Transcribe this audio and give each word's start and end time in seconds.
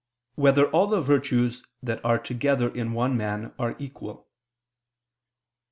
2] 0.35 0.41
Whether 0.41 0.67
All 0.71 0.87
the 0.87 0.99
Virtues 0.99 1.61
That 1.83 2.03
Are 2.03 2.17
Together 2.17 2.73
in 2.73 2.93
One 2.93 3.15
Man, 3.15 3.53
Are 3.59 3.75
Equal? 3.77 4.27